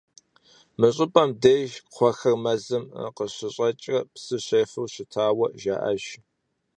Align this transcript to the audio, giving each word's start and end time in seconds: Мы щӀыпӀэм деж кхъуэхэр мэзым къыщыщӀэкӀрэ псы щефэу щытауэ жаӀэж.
Мы 0.79 0.87
щӀыпӀэм 0.95 1.29
деж 1.41 1.71
кхъуэхэр 1.85 2.35
мэзым 2.43 2.83
къыщыщӀэкӀрэ 3.15 3.99
псы 4.13 4.37
щефэу 4.45 4.91
щытауэ 4.93 5.47
жаӀэж. 5.61 6.03